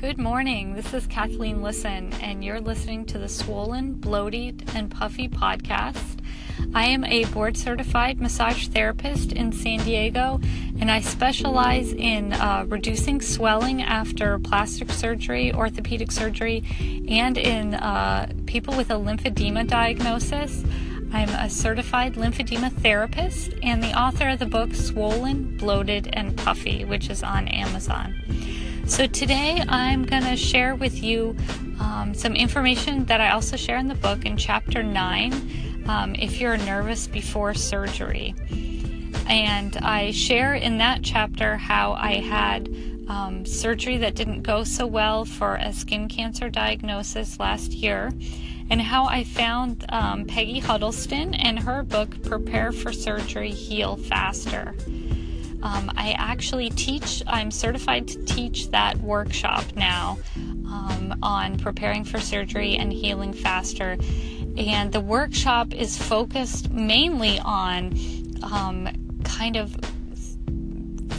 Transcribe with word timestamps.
Good 0.00 0.16
morning. 0.16 0.76
This 0.76 0.94
is 0.94 1.06
Kathleen 1.06 1.60
Lisson, 1.60 2.14
and 2.22 2.42
you're 2.42 2.58
listening 2.58 3.04
to 3.04 3.18
the 3.18 3.28
Swollen, 3.28 3.92
Bloated, 3.92 4.64
and 4.74 4.90
Puffy 4.90 5.28
podcast. 5.28 6.22
I 6.74 6.86
am 6.86 7.04
a 7.04 7.26
board 7.26 7.54
certified 7.58 8.18
massage 8.18 8.68
therapist 8.68 9.30
in 9.30 9.52
San 9.52 9.80
Diego, 9.80 10.40
and 10.80 10.90
I 10.90 11.02
specialize 11.02 11.92
in 11.92 12.32
uh, 12.32 12.64
reducing 12.66 13.20
swelling 13.20 13.82
after 13.82 14.38
plastic 14.38 14.90
surgery, 14.90 15.52
orthopedic 15.52 16.12
surgery, 16.12 16.64
and 17.06 17.36
in 17.36 17.74
uh, 17.74 18.32
people 18.46 18.74
with 18.78 18.90
a 18.90 18.94
lymphedema 18.94 19.68
diagnosis. 19.68 20.64
I'm 21.12 21.28
a 21.28 21.50
certified 21.50 22.14
lymphedema 22.14 22.72
therapist 22.72 23.52
and 23.62 23.82
the 23.82 23.92
author 23.92 24.30
of 24.30 24.38
the 24.38 24.46
book 24.46 24.74
Swollen, 24.74 25.58
Bloated, 25.58 26.08
and 26.14 26.38
Puffy, 26.38 26.86
which 26.86 27.10
is 27.10 27.22
on 27.22 27.48
Amazon. 27.48 28.14
So 28.90 29.06
today 29.06 29.62
I'm 29.68 30.04
going 30.04 30.24
to 30.24 30.36
share 30.36 30.74
with 30.74 31.00
you 31.00 31.36
um, 31.78 32.12
some 32.12 32.34
information 32.34 33.04
that 33.04 33.20
I 33.20 33.30
also 33.30 33.56
share 33.56 33.78
in 33.78 33.86
the 33.86 33.94
book 33.94 34.26
in 34.26 34.36
chapter 34.36 34.82
9 34.82 35.86
um, 35.86 36.16
if 36.16 36.40
you're 36.40 36.56
nervous 36.56 37.06
before 37.06 37.54
surgery. 37.54 38.34
And 39.28 39.76
I 39.76 40.10
share 40.10 40.54
in 40.54 40.78
that 40.78 41.04
chapter 41.04 41.56
how 41.56 41.92
I 41.92 42.14
had 42.14 42.68
um, 43.08 43.46
surgery 43.46 43.96
that 43.98 44.16
didn't 44.16 44.42
go 44.42 44.64
so 44.64 44.88
well 44.88 45.24
for 45.24 45.54
a 45.54 45.72
skin 45.72 46.08
cancer 46.08 46.50
diagnosis 46.50 47.38
last 47.38 47.70
year, 47.72 48.10
and 48.70 48.82
how 48.82 49.06
I 49.06 49.22
found 49.22 49.86
um, 49.90 50.24
Peggy 50.24 50.58
Huddleston 50.58 51.34
and 51.34 51.60
her 51.60 51.84
book, 51.84 52.20
Prepare 52.24 52.72
for 52.72 52.92
Surgery 52.92 53.52
Heal 53.52 53.96
Faster. 53.96 54.74
Um, 55.62 55.90
I 55.96 56.12
actually 56.12 56.70
teach, 56.70 57.22
I'm 57.26 57.50
certified 57.50 58.08
to 58.08 58.24
teach 58.24 58.70
that 58.70 58.96
workshop 58.98 59.64
now 59.76 60.18
um, 60.36 61.18
on 61.22 61.58
preparing 61.58 62.04
for 62.04 62.18
surgery 62.18 62.76
and 62.76 62.92
healing 62.92 63.32
faster. 63.32 63.96
And 64.56 64.92
the 64.92 65.00
workshop 65.00 65.74
is 65.74 65.96
focused 65.96 66.70
mainly 66.70 67.38
on 67.40 67.94
um, 68.42 68.88
kind 69.24 69.56
of 69.56 69.76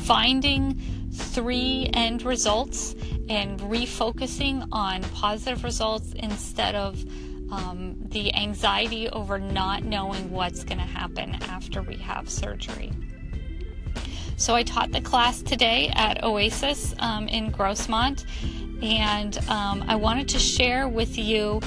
finding 0.03 0.79
three 1.13 1.89
end 1.93 2.23
results 2.23 2.95
and 3.29 3.59
refocusing 3.61 4.67
on 4.71 5.03
positive 5.03 5.63
results 5.63 6.13
instead 6.13 6.75
of 6.75 7.03
um, 7.51 7.95
the 8.09 8.33
anxiety 8.33 9.09
over 9.09 9.37
not 9.37 9.83
knowing 9.83 10.31
what's 10.31 10.63
going 10.63 10.77
to 10.79 10.83
happen 10.83 11.35
after 11.43 11.81
we 11.81 11.95
have 11.97 12.29
surgery. 12.29 12.91
So 14.41 14.55
I 14.55 14.63
taught 14.63 14.91
the 14.91 15.01
class 15.01 15.43
today 15.43 15.91
at 15.93 16.23
Oasis 16.23 16.95
um, 16.97 17.27
in 17.27 17.51
Grossmont, 17.51 18.25
and 18.81 19.37
um, 19.47 19.85
I 19.87 19.95
wanted 19.95 20.27
to 20.29 20.39
share 20.39 20.89
with 20.89 21.15
you 21.15 21.61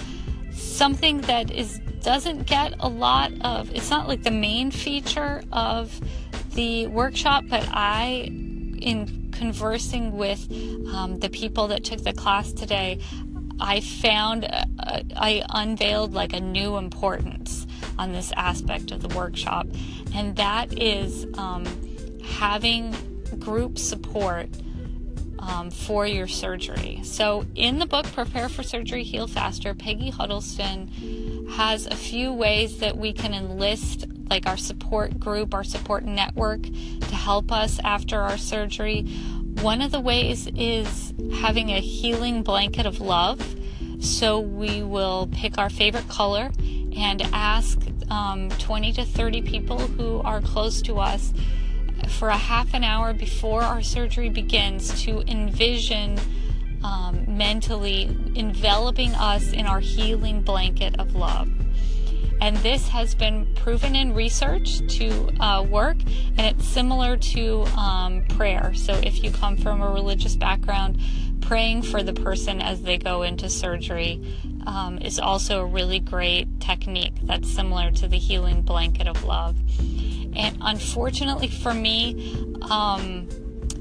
something 0.50 1.20
that 1.20 1.52
is 1.52 1.78
doesn't 2.02 2.48
get 2.48 2.74
a 2.80 2.88
lot 2.88 3.30
of. 3.42 3.72
It's 3.72 3.90
not 3.90 4.08
like 4.08 4.24
the 4.24 4.32
main 4.32 4.72
feature 4.72 5.44
of 5.52 6.00
the 6.54 6.88
workshop, 6.88 7.44
but 7.48 7.64
I, 7.70 8.28
in 8.78 9.30
conversing 9.30 10.16
with 10.16 10.50
um, 10.92 11.20
the 11.20 11.28
people 11.30 11.68
that 11.68 11.84
took 11.84 12.02
the 12.02 12.12
class 12.12 12.52
today, 12.52 12.98
I 13.60 13.82
found 13.82 14.46
uh, 14.46 14.64
I 15.14 15.44
unveiled 15.48 16.12
like 16.12 16.32
a 16.32 16.40
new 16.40 16.76
importance 16.76 17.68
on 18.00 18.10
this 18.10 18.32
aspect 18.36 18.90
of 18.90 19.00
the 19.00 19.16
workshop, 19.16 19.68
and 20.12 20.34
that 20.34 20.76
is 20.76 21.24
um, 21.38 21.64
having 22.24 22.94
group 23.38 23.78
support 23.78 24.48
um, 25.38 25.70
for 25.70 26.06
your 26.06 26.26
surgery. 26.26 27.00
So, 27.04 27.46
in 27.54 27.78
the 27.78 27.86
book 27.86 28.06
Prepare 28.06 28.48
for 28.48 28.62
Surgery, 28.62 29.02
Heal 29.02 29.26
Faster, 29.26 29.74
Peggy 29.74 30.10
Huddleston 30.10 31.46
has 31.50 31.86
a 31.86 31.94
few 31.94 32.32
ways 32.32 32.78
that 32.78 32.96
we 32.96 33.12
can 33.12 33.34
enlist 33.34 34.06
like 34.30 34.46
our 34.46 34.56
support 34.56 35.20
group, 35.20 35.52
our 35.52 35.64
support 35.64 36.04
network 36.04 36.62
to 36.62 37.14
help 37.14 37.52
us 37.52 37.78
after 37.84 38.20
our 38.20 38.38
surgery. 38.38 39.02
One 39.60 39.82
of 39.82 39.92
the 39.92 40.00
ways 40.00 40.48
is 40.56 41.12
having 41.34 41.70
a 41.70 41.80
healing 41.80 42.42
blanket 42.42 42.86
of 42.86 43.00
love. 43.00 43.56
So, 44.00 44.40
we 44.40 44.82
will 44.82 45.28
pick 45.30 45.58
our 45.58 45.70
favorite 45.70 46.08
color 46.08 46.50
and 46.96 47.22
ask 47.32 47.78
um, 48.10 48.48
20 48.50 48.92
to 48.94 49.04
30 49.04 49.42
people 49.42 49.78
who 49.78 50.20
are 50.20 50.40
close 50.40 50.80
to 50.82 50.98
us 50.98 51.32
for 52.08 52.28
a 52.28 52.36
half 52.36 52.74
an 52.74 52.84
hour 52.84 53.12
before 53.12 53.62
our 53.62 53.82
surgery 53.82 54.28
begins 54.28 55.02
to 55.04 55.20
envision 55.22 56.18
um, 56.82 57.24
mentally 57.26 58.04
enveloping 58.34 59.14
us 59.14 59.52
in 59.52 59.66
our 59.66 59.80
healing 59.80 60.42
blanket 60.42 60.98
of 60.98 61.14
love. 61.14 61.48
And 62.40 62.56
this 62.58 62.88
has 62.88 63.14
been 63.14 63.46
proven 63.54 63.96
in 63.96 64.12
research 64.12 64.86
to 64.96 65.30
uh, 65.40 65.62
work, 65.62 65.96
and 66.36 66.40
it's 66.40 66.66
similar 66.66 67.16
to 67.16 67.62
um, 67.78 68.24
prayer. 68.28 68.74
So, 68.74 68.92
if 68.94 69.22
you 69.22 69.30
come 69.30 69.56
from 69.56 69.80
a 69.80 69.90
religious 69.90 70.36
background, 70.36 71.00
praying 71.40 71.82
for 71.82 72.02
the 72.02 72.12
person 72.12 72.60
as 72.60 72.82
they 72.82 72.98
go 72.98 73.22
into 73.22 73.48
surgery 73.48 74.20
um, 74.66 74.98
is 74.98 75.18
also 75.18 75.60
a 75.60 75.64
really 75.64 76.00
great 76.00 76.60
technique 76.60 77.14
that's 77.22 77.50
similar 77.50 77.90
to 77.92 78.08
the 78.08 78.18
healing 78.18 78.62
blanket 78.62 79.06
of 79.06 79.24
love. 79.24 79.56
And 80.36 80.58
unfortunately 80.60 81.48
for 81.48 81.74
me, 81.74 82.34
um, 82.70 83.28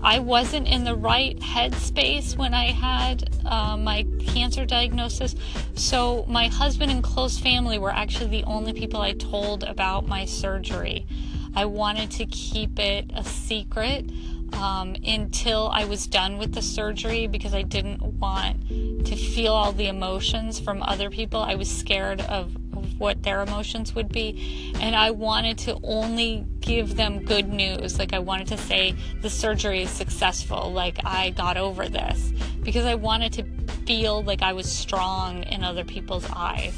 I 0.04 0.20
wasn't 0.20 0.68
in 0.68 0.84
the 0.84 0.96
right 0.96 1.40
headspace 1.40 2.38
when 2.38 2.54
I 2.54 2.72
had 2.72 3.30
uh, 3.46 3.78
my 3.78 4.06
cancer 4.20 4.66
diagnosis. 4.66 5.34
So, 5.76 6.26
my 6.28 6.48
husband 6.48 6.92
and 6.92 7.02
close 7.02 7.40
family 7.40 7.80
were 7.80 7.92
actually 7.92 8.30
the 8.30 8.44
only 8.44 8.74
people 8.74 9.00
I 9.00 9.14
told 9.14 9.64
about 9.64 10.06
my 10.06 10.26
surgery. 10.26 11.08
I 11.56 11.66
wanted 11.66 12.12
to 12.12 12.26
keep 12.26 12.80
it 12.80 13.12
a 13.16 13.24
secret 13.24 14.10
um, 14.54 14.96
until 15.06 15.70
I 15.72 15.86
was 15.86 16.06
done 16.08 16.38
with 16.38 16.54
the 16.54 16.62
surgery 16.62 17.28
because 17.28 17.54
I 17.54 17.62
didn't 17.62 18.02
want 18.02 19.06
to 19.06 19.16
feel 19.16 19.54
all 19.54 19.72
the 19.72 19.88
emotions 19.88 20.60
from 20.60 20.84
other 20.84 21.10
people. 21.10 21.40
I 21.40 21.56
was 21.56 21.72
scared 21.72 22.22
of 22.22 22.56
what 22.98 23.24
their 23.24 23.42
emotions 23.42 23.96
would 23.96 24.10
be. 24.10 24.74
And 24.80 24.96
I 24.96 25.12
wanted 25.12 25.58
to 25.60 25.80
only 25.84 26.46
give 26.60 26.96
them 26.96 27.24
good 27.24 27.50
news. 27.50 28.00
Like, 28.00 28.14
I 28.14 28.20
wanted 28.20 28.48
to 28.48 28.58
say 28.58 28.96
the 29.22 29.30
surgery 29.30 29.84
is 29.84 29.90
successful, 29.90 30.72
like, 30.72 31.00
I 31.06 31.32
got 31.32 31.58
over 31.58 31.90
this, 31.90 32.32
because 32.62 32.86
I 32.86 32.96
wanted 32.96 33.34
to 33.34 33.44
feel 33.86 34.24
like 34.24 34.42
I 34.42 34.54
was 34.54 34.72
strong 34.72 35.44
in 35.44 35.64
other 35.64 35.84
people's 35.84 36.26
eyes. 36.34 36.74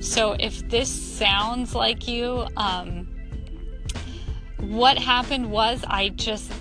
So, 0.00 0.32
if 0.38 0.68
this 0.68 0.88
sounds 0.88 1.74
like 1.74 2.06
you, 2.06 2.46
um, 2.56 3.08
what 4.58 4.98
happened 4.98 5.50
was 5.50 5.82
I 5.86 6.10
just, 6.10 6.52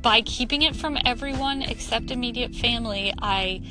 by 0.00 0.22
keeping 0.22 0.62
it 0.62 0.74
from 0.74 0.98
everyone 1.04 1.62
except 1.62 2.10
immediate 2.10 2.54
family, 2.54 3.12
I 3.20 3.62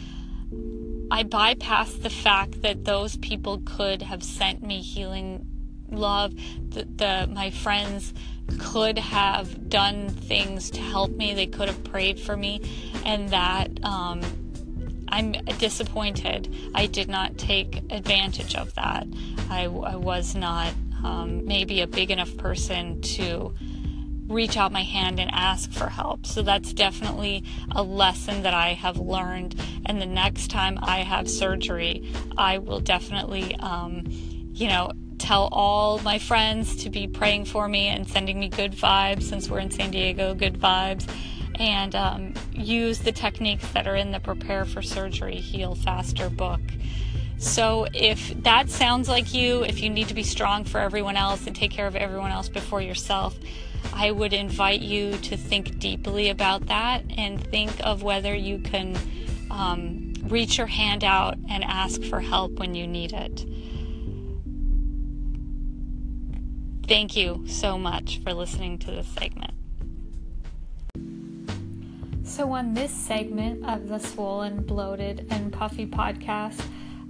I 1.12 1.24
bypassed 1.26 2.04
the 2.04 2.10
fact 2.10 2.62
that 2.62 2.86
those 2.86 3.18
people 3.18 3.62
could 3.66 4.02
have 4.02 4.24
sent 4.24 4.64
me 4.64 4.82
healing 4.82 5.46
love. 5.90 6.34
The, 6.70 6.86
the 6.86 7.30
my 7.30 7.52
friends 7.52 8.14
could 8.58 8.98
have 8.98 9.70
done 9.70 10.08
things 10.08 10.72
to 10.72 10.80
help 10.80 11.12
me. 11.12 11.34
They 11.34 11.48
could 11.48 11.68
have 11.68 11.84
prayed 11.84 12.18
for 12.18 12.38
me, 12.38 12.62
and 13.06 13.28
that 13.30 13.84
um, 13.84 14.22
I'm 15.10 15.34
disappointed. 15.60 16.56
I 16.74 16.86
did 16.86 17.10
not 17.10 17.38
take 17.38 17.84
advantage 17.90 18.56
of 18.56 18.74
that. 18.76 19.06
I, 19.50 19.66
I 19.66 19.98
was 19.98 20.34
not 20.34 20.74
um, 21.04 21.46
maybe 21.46 21.82
a 21.82 21.88
big 21.88 22.10
enough 22.10 22.36
person 22.38 23.02
to 23.02 23.54
reach 24.32 24.58
out 24.58 24.72
my 24.72 24.84
hand 24.84 25.20
and 25.20 25.30
ask 25.32 25.72
for 25.72 25.88
help. 25.88 26.26
So 26.26 26.42
that's 26.42 26.74
definitely 26.74 27.44
a 27.72 27.84
lesson 27.84 28.44
that 28.44 28.54
I 28.54 28.74
have 28.74 28.98
learned. 28.98 29.56
And 29.86 30.02
the 30.02 30.06
next 30.06 30.50
time 30.50 30.80
I 30.82 31.00
have 31.00 31.30
surgery, 31.30 32.12
I 32.38 32.58
will 32.58 32.80
definitely, 32.80 33.56
um, 33.58 34.04
you 34.54 34.68
know, 34.68 34.92
tell 35.18 35.50
all 35.52 36.00
my 36.00 36.18
friends 36.18 36.76
to 36.78 36.90
be 36.90 37.08
praying 37.08 37.46
for 37.46 37.68
me 37.68 37.88
and 37.88 38.08
sending 38.08 38.40
me 38.40 38.50
good 38.50 38.72
vibes 38.72 39.24
since 39.24 39.50
we're 39.50 39.60
in 39.60 39.70
San 39.70 39.92
Diego, 39.92 40.34
good 40.34 40.60
vibes. 40.60 41.08
And 41.60 41.94
um, 41.94 42.34
use 42.54 43.00
the 43.00 43.12
techniques 43.12 43.70
that 43.74 43.88
are 43.88 43.96
in 43.96 44.12
the 44.12 44.20
Prepare 44.20 44.66
for 44.66 44.82
Surgery 44.82 45.36
Heal 45.36 45.76
Faster 45.76 46.30
book. 46.30 46.62
So, 47.42 47.88
if 47.92 48.44
that 48.44 48.70
sounds 48.70 49.10
like 49.10 49.34
you, 49.34 49.64
if 49.64 49.82
you 49.82 49.90
need 49.90 50.08
to 50.10 50.14
be 50.14 50.22
strong 50.22 50.64
for 50.64 50.80
everyone 50.80 51.18
else 51.18 51.48
and 51.48 51.56
take 51.56 51.72
care 51.72 51.88
of 51.88 51.96
everyone 51.96 52.30
else 52.30 52.50
before 52.50 52.84
yourself, 52.84 53.36
I 53.94 54.12
would 54.12 54.32
invite 54.32 54.82
you 54.82 55.18
to 55.18 55.36
think 55.36 55.80
deeply 55.80 56.30
about 56.30 56.68
that 56.68 57.04
and 57.18 57.44
think 57.44 57.72
of 57.84 58.04
whether 58.04 58.36
you 58.36 58.60
can 58.60 58.96
um, 59.50 60.14
reach 60.26 60.60
your 60.60 60.68
hand 60.68 61.04
out 61.04 61.36
and 61.50 61.64
ask 61.64 62.04
for 62.04 62.20
help 62.20 62.60
when 62.60 62.76
you 62.76 62.86
need 62.86 63.12
it. 63.12 63.44
Thank 66.88 67.16
you 67.16 67.44
so 67.48 67.76
much 67.76 68.20
for 68.24 68.36
listening 68.36 68.78
to 68.80 68.92
this 68.92 69.08
segment. 69.08 69.56
So, 72.24 72.52
on 72.52 72.76
this 72.76 72.92
segment 72.92 73.66
of 73.66 73.88
the 73.88 73.98
Swollen, 73.98 74.62
Bloated, 74.62 75.26
and 75.32 75.52
Puffy 75.52 75.88
podcast, 75.88 76.62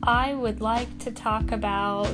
I 0.04 0.34
would 0.34 0.62
like 0.62 0.98
to 1.00 1.12
talk 1.12 1.52
about 1.52 2.08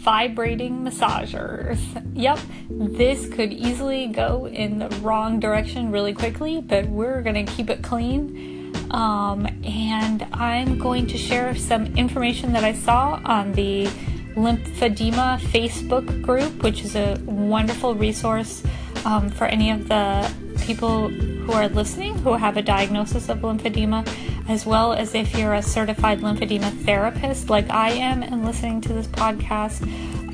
vibrating 0.00 0.82
massagers. 0.82 1.78
Yep, 2.14 2.38
this 2.68 3.28
could 3.28 3.52
easily 3.52 4.08
go 4.08 4.48
in 4.48 4.78
the 4.78 4.88
wrong 5.00 5.38
direction 5.38 5.92
really 5.92 6.12
quickly, 6.12 6.60
but 6.60 6.86
we're 6.86 7.22
going 7.22 7.46
to 7.46 7.52
keep 7.52 7.70
it 7.70 7.82
clean. 7.82 8.74
Um, 8.90 9.46
and 9.62 10.26
I'm 10.32 10.78
going 10.78 11.06
to 11.08 11.18
share 11.18 11.54
some 11.54 11.86
information 11.96 12.52
that 12.54 12.64
I 12.64 12.72
saw 12.72 13.20
on 13.24 13.52
the 13.52 13.86
lymphedema 14.34 15.38
Facebook 15.38 16.22
group, 16.22 16.64
which 16.64 16.82
is 16.82 16.96
a 16.96 17.16
wonderful 17.26 17.94
resource 17.94 18.64
um, 19.04 19.30
for 19.30 19.44
any 19.44 19.70
of 19.70 19.88
the 19.88 20.32
people 20.62 21.08
who 21.08 21.52
are 21.52 21.68
listening 21.68 22.16
who 22.18 22.34
have 22.34 22.56
a 22.56 22.62
diagnosis 22.62 23.28
of 23.28 23.38
lymphedema, 23.38 24.06
as 24.50 24.66
well 24.66 24.92
as 24.92 25.14
if 25.14 25.38
you're 25.38 25.54
a 25.54 25.62
certified 25.62 26.18
lymphedema 26.20 26.72
therapist 26.84 27.48
like 27.48 27.70
I 27.70 27.90
am 27.90 28.24
and 28.24 28.44
listening 28.44 28.80
to 28.80 28.92
this 28.92 29.06
podcast. 29.06 29.80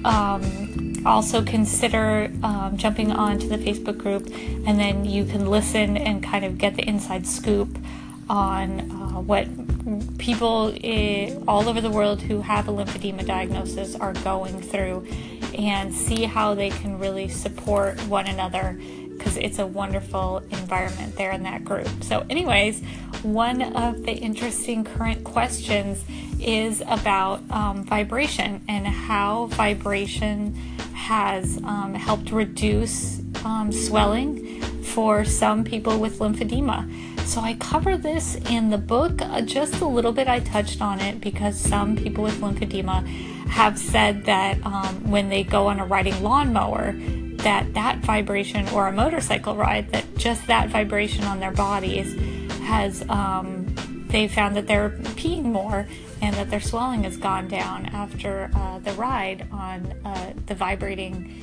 Um, 0.07 1.05
also 1.05 1.43
consider 1.45 2.33
um, 2.43 2.79
jumping 2.79 3.13
onto 3.13 3.47
the 3.47 3.59
Facebook 3.59 3.99
group, 3.99 4.27
and 4.67 4.81
then 4.81 5.05
you 5.05 5.27
can 5.27 5.47
listen 5.47 5.99
and 5.99 6.23
kind 6.23 6.47
of 6.47 6.57
get 6.57 6.77
the 6.77 6.89
inside 6.89 7.27
scoop 7.27 7.79
on 8.31 8.91
uh, 8.91 9.21
what 9.21 9.47
people 10.17 10.75
all 11.47 11.69
over 11.69 11.83
the 11.83 11.91
world 11.91 12.23
who 12.23 12.41
have 12.41 12.69
a 12.69 12.73
lymphedema 12.73 13.25
diagnosis 13.25 13.95
are 13.97 14.15
going 14.15 14.63
through 14.63 15.07
and 15.59 15.95
see 15.95 16.25
how 16.25 16.55
they 16.55 16.71
can 16.71 16.99
really 16.99 17.29
support 17.29 18.01
one 18.07 18.27
another 18.27 18.81
because 19.17 19.37
it's 19.37 19.59
a 19.59 19.67
wonderful 19.67 20.39
environment 20.51 21.17
there 21.17 21.33
in 21.33 21.43
that 21.45 21.65
group. 21.65 21.89
So, 22.03 22.25
anyways, 22.29 22.83
one 23.23 23.63
of 23.63 24.05
the 24.05 24.13
interesting 24.13 24.85
current 24.85 25.25
questions 25.25 26.05
is 26.41 26.83
about 26.87 27.43
um, 27.51 27.85
vibration 27.85 28.63
and 28.69 28.87
how 28.87 29.47
vibration 29.47 30.55
has 30.95 31.59
um, 31.65 31.95
helped 31.95 32.31
reduce 32.31 33.21
um, 33.45 33.73
swelling 33.73 34.61
for 34.83 35.25
some 35.25 35.65
people 35.65 35.99
with 35.99 36.19
lymphedema. 36.19 36.89
So, 37.27 37.41
I 37.41 37.55
cover 37.55 37.97
this 37.97 38.37
in 38.51 38.71
the 38.71 38.79
book 38.79 39.21
uh, 39.23 39.41
just 39.41 39.81
a 39.81 39.87
little 39.87 40.13
bit. 40.13 40.29
I 40.29 40.41
touched 40.41 40.81
on 40.81 41.01
it 41.01 41.21
because 41.21 41.59
some 41.59 41.97
people 41.97 42.25
with 42.25 42.41
lymphedema 42.41 43.07
have 43.49 43.79
said 43.79 44.25
that 44.25 44.65
um, 44.67 45.11
when 45.11 45.29
they 45.29 45.43
go 45.43 45.69
on 45.69 45.81
a 45.81 45.87
riding 45.87 46.23
lawnmower, 46.23 46.95
that 47.47 47.75
that 47.75 47.99
vibration 47.99 48.69
or 48.71 48.89
a 48.89 48.93
motorcycle 48.93 49.55
ride 49.55 49.89
that 49.93 50.05
just 50.17 50.45
that 50.49 50.69
vibration 50.69 51.23
on 51.23 51.39
their 51.39 51.53
bodies 51.53 52.13
has 52.63 53.09
um, 53.09 53.73
they 54.09 54.27
found 54.27 54.57
that 54.57 54.67
they're 54.67 54.91
peeing 55.15 55.45
more 55.45 55.87
and 56.21 56.35
that 56.35 56.51
their 56.51 56.61
swelling 56.61 57.05
has 57.05 57.17
gone 57.17 57.47
down 57.47 57.87
after 57.87 58.51
uh, 58.53 58.81
the 58.81 58.91
ride 58.95 59.47
on 59.53 59.87
uh, 60.05 60.33
the 60.47 60.57
vibrating 60.57 61.41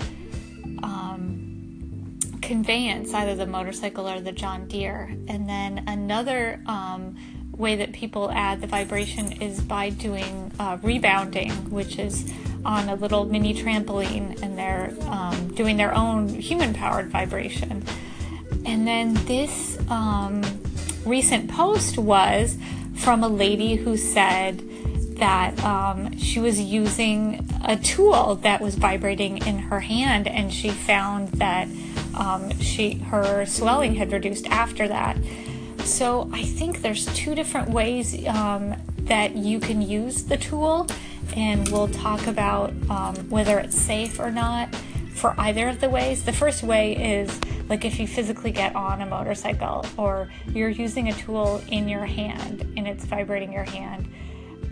um, 0.84 2.20
conveyance, 2.42 3.14
either 3.14 3.36
the 3.36 3.46
motorcycle 3.46 4.06
or 4.06 4.20
the 4.20 4.34
John 4.34 4.68
Deere. 4.68 5.16
And 5.30 5.48
then 5.48 5.86
another 5.88 6.62
um, 6.66 7.16
way 7.56 7.78
that 7.78 7.94
people 7.94 8.30
add 8.30 8.60
the 8.60 8.68
vibration 8.68 9.42
is 9.42 9.62
by 9.62 9.90
doing 9.90 10.52
uh, 10.60 10.80
rebounding, 10.82 11.52
which 11.70 11.98
is 11.98 12.30
on 12.66 12.90
a 12.90 12.96
little 12.96 13.26
mini 13.26 13.54
trampoline 13.54 14.42
and 14.42 14.58
they're 14.58 14.94
um, 15.08 15.54
doing 15.56 15.78
their 15.78 15.94
own 15.94 16.30
human 16.30 16.74
powered 16.74 17.10
vibration. 17.10 17.84
And 18.66 18.88
then 18.88 19.14
this 19.26 19.78
um, 19.90 20.44
recent 21.06 21.50
post 21.50 21.98
was 21.98 22.58
from 22.96 23.24
a 23.24 23.28
lady 23.28 23.76
who 23.76 23.98
said 23.98 24.62
that 25.18 25.62
um, 25.64 26.18
she 26.18 26.40
was 26.40 26.60
using 26.60 27.48
a 27.66 27.78
tool 27.78 28.36
that 28.36 28.62
was 28.62 28.76
vibrating 28.76 29.46
in 29.46 29.58
her 29.58 29.82
hand 29.82 30.28
and 30.28 30.54
she 30.54 30.70
found 30.70 31.30
that 31.34 31.68
um, 32.18 32.58
she 32.60 32.96
her 32.96 33.46
swelling 33.46 33.96
had 33.96 34.12
reduced 34.12 34.48
after 34.48 34.88
that. 34.88 35.18
So 35.84 36.30
I 36.32 36.44
think 36.44 36.82
there's 36.82 37.06
two 37.14 37.36
different 37.36 37.70
ways 37.70 38.26
um, 38.28 38.76
that 39.00 39.36
you 39.36 39.60
can 39.60 39.82
use 39.82 40.24
the 40.24 40.38
tool 40.38 40.88
and 41.36 41.68
we'll 41.70 41.88
talk 41.88 42.28
about 42.28 42.74
um, 42.90 43.16
whether 43.30 43.60
it's 43.60 43.80
safe 43.80 44.20
or 44.20 44.32
not 44.32 44.74
for 45.14 45.36
either 45.38 45.68
of 45.68 45.80
the 45.80 45.90
ways. 45.90 46.24
The 46.24 46.34
first 46.34 46.64
way 46.64 47.22
is 47.22 47.40
like 47.70 47.86
if 47.86 48.00
you 48.00 48.08
physically 48.08 48.52
get 48.52 48.76
on 48.76 49.02
a 49.02 49.06
motorcycle 49.06 49.86
or 49.98 50.30
you're 50.50 50.70
using 50.70 51.10
a 51.10 51.14
tool 51.14 51.62
in 51.70 51.88
your 51.88 52.06
hand 52.06 52.62
and 52.78 52.88
it's 52.88 53.06
vibrating 53.06 53.54
your 53.54 53.64
hand. 53.64 54.12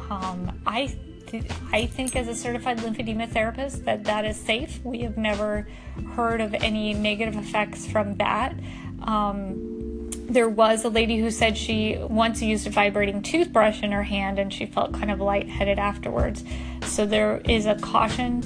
Um, 0.10 0.60
I 0.66 0.94
th- 1.28 1.46
I 1.72 1.86
think 1.86 2.16
as 2.16 2.28
a 2.28 2.36
certified 2.36 2.80
lymphedema 2.80 3.30
therapist 3.30 3.86
that 3.86 4.04
that 4.04 4.26
is 4.26 4.38
safe. 4.38 4.84
We 4.84 5.00
have 5.02 5.18
never 5.18 5.68
heard 6.16 6.42
of 6.42 6.54
any 6.54 6.94
negative 6.94 7.38
effects 7.38 7.88
from 7.88 8.18
that. 8.18 8.54
Um, 9.04 9.71
there 10.34 10.50
was 10.50 10.86
a 10.86 10.90
lady 10.90 11.18
who 11.18 11.30
said 11.30 11.58
she 11.58 11.98
once 12.00 12.42
used 12.42 12.66
a 12.66 12.70
vibrating 12.70 13.22
toothbrush 13.22 13.84
in 13.84 13.92
her 13.92 14.04
hand 14.04 14.40
and 14.40 14.54
she 14.54 14.66
felt 14.66 14.94
kind 14.94 15.12
of 15.12 15.20
lightheaded 15.20 15.78
afterwards. 15.78 16.44
So 16.86 17.06
there 17.06 17.42
is 17.46 17.66
a 17.66 17.76
caution. 17.76 18.44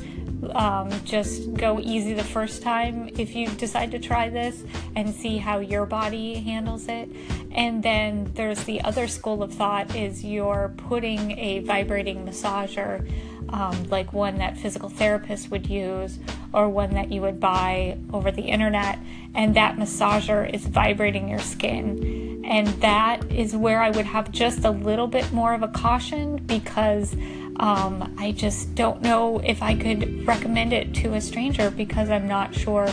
Um, 0.53 0.91
just 1.05 1.53
go 1.53 1.79
easy 1.79 2.13
the 2.13 2.23
first 2.23 2.61
time 2.61 3.09
if 3.17 3.35
you 3.35 3.47
decide 3.47 3.91
to 3.91 3.99
try 3.99 4.29
this 4.29 4.63
and 4.95 5.13
see 5.13 5.37
how 5.37 5.59
your 5.59 5.85
body 5.85 6.35
handles 6.35 6.87
it. 6.87 7.09
And 7.51 7.81
then 7.81 8.31
there's 8.33 8.63
the 8.65 8.81
other 8.81 9.07
school 9.07 9.41
of 9.41 9.53
thought 9.53 9.95
is 9.95 10.23
you're 10.23 10.73
putting 10.77 11.37
a 11.39 11.59
vibrating 11.59 12.25
massager, 12.25 13.09
um, 13.49 13.85
like 13.85 14.11
one 14.11 14.37
that 14.39 14.57
physical 14.57 14.89
therapists 14.89 15.49
would 15.49 15.67
use 15.67 16.19
or 16.53 16.69
one 16.69 16.93
that 16.93 17.11
you 17.11 17.21
would 17.21 17.39
buy 17.39 17.97
over 18.13 18.31
the 18.31 18.43
internet, 18.43 18.99
and 19.35 19.55
that 19.55 19.75
massager 19.75 20.51
is 20.51 20.65
vibrating 20.65 21.29
your 21.29 21.39
skin. 21.39 22.43
And 22.45 22.67
that 22.81 23.31
is 23.31 23.55
where 23.55 23.81
I 23.81 23.89
would 23.89 24.05
have 24.05 24.31
just 24.31 24.63
a 24.63 24.71
little 24.71 25.07
bit 25.07 25.31
more 25.33 25.53
of 25.53 25.63
a 25.63 25.67
caution 25.67 26.37
because 26.37 27.13
um, 27.57 28.15
I 28.17 28.31
just 28.31 28.75
don't 28.75 29.01
know 29.01 29.39
if 29.39 29.61
I 29.61 29.75
could 29.75 30.25
recommend 30.25 30.73
it 30.73 30.93
to 30.95 31.13
a 31.13 31.21
stranger 31.21 31.71
because 31.71 32.09
I'm 32.09 32.27
not 32.27 32.53
sure 32.53 32.87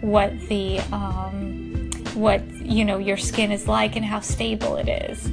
what 0.00 0.38
the 0.48 0.78
um, 0.92 1.90
what 2.14 2.42
you 2.64 2.84
know 2.84 2.98
your 2.98 3.16
skin 3.16 3.50
is 3.50 3.66
like 3.66 3.96
and 3.96 4.04
how 4.04 4.20
stable 4.20 4.76
it 4.76 4.88
is 4.88 5.30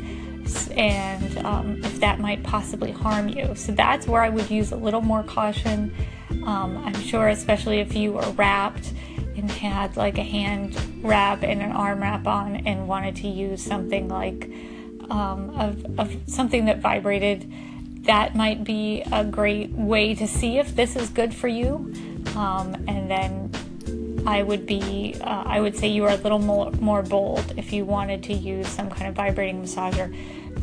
and 0.72 1.38
um, 1.40 1.84
if 1.84 2.00
that 2.00 2.20
might 2.20 2.44
possibly 2.44 2.92
harm 2.92 3.28
you. 3.28 3.54
So 3.56 3.72
that's 3.72 4.08
where 4.08 4.22
I 4.22 4.30
would 4.30 4.50
use 4.50 4.72
a 4.72 4.76
little 4.76 5.02
more 5.02 5.24
caution. 5.24 5.94
Um, 6.46 6.78
I'm 6.86 7.00
sure, 7.02 7.28
especially 7.30 7.80
if 7.80 7.96
you 7.96 8.18
are 8.18 8.32
wrapped 8.32 8.94
and 9.38 9.50
had 9.50 9.98
like 9.98 10.18
a 10.18 10.24
hand 10.24 10.78
wrap 11.04 11.44
and 11.44 11.62
an 11.62 11.72
arm 11.72 12.02
wrap 12.02 12.26
on 12.28 12.56
and 12.68 12.88
wanted 12.88 13.16
to 13.18 13.28
use 13.28 13.62
something 13.62 14.08
like 14.08 14.50
um, 15.10 15.50
of, 15.52 16.00
of 16.00 16.16
something 16.28 16.66
that 16.66 16.80
vibrated, 16.80 17.52
that 18.04 18.36
might 18.36 18.64
be 18.64 19.04
a 19.12 19.24
great 19.24 19.72
way 19.72 20.16
to 20.16 20.28
see 20.28 20.58
if 20.58 20.76
this 20.76 20.96
is 20.96 21.10
good 21.10 21.34
for 21.34 21.48
you. 21.48 21.94
Um, 22.36 22.76
and 22.88 23.10
then 23.10 24.24
I 24.26 24.42
would 24.42 24.66
be, 24.66 25.16
uh, 25.22 25.44
I 25.46 25.62
would 25.62 25.78
say 25.78 25.88
you 25.88 26.06
are 26.06 26.12
a 26.12 26.18
little 26.18 26.40
more, 26.40 26.72
more 26.72 27.04
bold 27.04 27.54
if 27.58 27.72
you 27.72 27.86
wanted 27.86 28.24
to 28.24 28.34
use 28.34 28.68
some 28.68 28.90
kind 28.90 29.08
of 29.08 29.16
vibrating 29.16 29.62
massager 29.62 30.16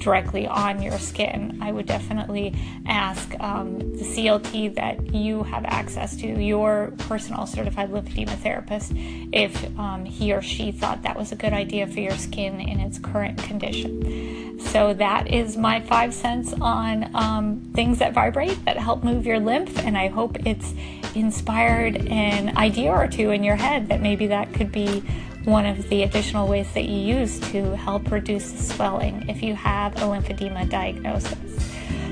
directly 0.03 0.47
on 0.47 0.83
your 0.83 0.99
skin. 0.99 1.59
I 1.63 1.73
would 1.73 1.87
definitely 1.87 2.55
ask 2.87 3.35
um, 3.41 3.79
the 3.79 4.05
CLT 4.05 4.75
that 4.75 5.15
you 5.15 5.43
have 5.45 5.65
access 5.65 6.17
to, 6.17 6.27
your 6.27 6.93
personal 6.99 7.47
certified 7.47 7.91
lymphedema 7.91 8.37
therapist, 8.39 8.93
if 8.95 9.79
um, 9.79 10.05
he 10.05 10.33
or 10.33 10.43
she 10.43 10.73
thought 10.73 11.03
that 11.03 11.17
was 11.17 11.33
a 11.33 11.37
good 11.37 11.53
idea 11.53 11.87
for 11.87 12.01
your 12.01 12.17
skin 12.17 12.61
in 12.61 12.81
its 12.81 12.99
current 12.99 13.39
condition. 13.43 14.61
So 14.61 14.95
that 14.95 15.29
is 15.29 15.57
my 15.57 15.81
five 15.81 16.15
cents 16.15 16.53
on 16.61 17.15
um, 17.15 17.61
things 17.75 17.99
that 17.99 18.13
vibrate 18.13 18.65
that 18.65 18.79
help 18.79 19.03
move 19.05 19.27
your 19.27 19.41
lymph, 19.41 19.79
and 19.79 19.97
I 19.97 20.09
hope 20.09 20.47
it's 20.47 20.75
inspired 21.15 21.97
an 22.09 22.57
idea 22.57 22.91
or 22.91 23.07
two 23.07 23.31
in 23.31 23.45
your 23.45 23.57
head 23.57 23.89
that 23.89 24.01
maybe 24.01 24.29
that 24.29 24.53
could 24.55 24.73
be 24.73 25.03
one 25.45 25.67
of 25.67 25.89
the 25.89 26.03
additional 26.03 26.49
ways 26.49 26.73
that 26.75 26.85
you 26.85 27.17
use 27.19 27.41
to 27.51 27.77
help 27.77 28.11
reduce 28.11 28.69
swelling 28.69 29.29
if 29.29 29.43
you 29.43 29.55
have 29.55 29.97
a 29.97 30.01
lymphedema 30.01 30.69
diagnosis. 30.69 31.39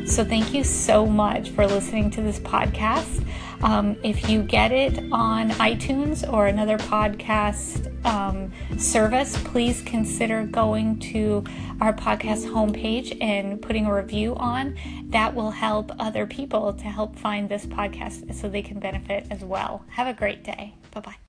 So, 0.07 0.25
thank 0.25 0.53
you 0.53 0.65
so 0.65 1.07
much 1.07 1.51
for 1.51 1.67
listening 1.67 2.11
to 2.13 2.23
this 2.23 2.41
podcast. 2.41 3.25
Um, 3.63 3.97
if 4.03 4.29
you 4.29 4.43
get 4.43 4.73
it 4.73 4.99
on 5.13 5.51
iTunes 5.51 6.31
or 6.31 6.47
another 6.47 6.79
podcast 6.79 7.87
um, 8.07 8.51
service, 8.79 9.41
please 9.45 9.83
consider 9.83 10.45
going 10.45 10.99
to 11.01 11.45
our 11.81 11.93
podcast 11.93 12.47
homepage 12.47 13.17
and 13.21 13.61
putting 13.61 13.87
a 13.87 13.95
review 13.95 14.35
on. 14.37 14.77
That 15.11 15.35
will 15.35 15.51
help 15.51 15.93
other 15.99 16.27
people 16.27 16.73
to 16.73 16.85
help 16.85 17.17
find 17.17 17.49
this 17.49 17.67
podcast 17.67 18.35
so 18.35 18.49
they 18.49 18.63
can 18.63 18.81
benefit 18.81 19.27
as 19.31 19.45
well. 19.45 19.85
Have 19.89 20.07
a 20.07 20.15
great 20.15 20.43
day. 20.43 20.75
Bye 20.93 21.01
bye. 21.01 21.17